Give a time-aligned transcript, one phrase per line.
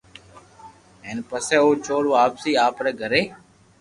[1.05, 3.23] ھين پسي او چور واپسي آپري گھري